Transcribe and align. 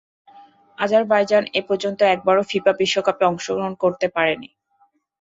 Azerbaijan 0.77 1.43
এপর্যন্ত 1.53 1.99
একবারও 2.13 2.43
FIFA 2.43 2.71
বিশ্বকাপে 2.79 3.23
অংশগ্রহণ 3.25 3.73
করতে 3.83 4.07
পারেনি। 4.15 4.49